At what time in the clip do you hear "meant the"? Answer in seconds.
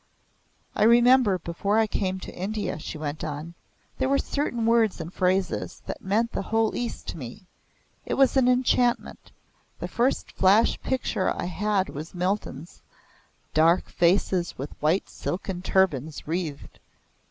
6.01-6.41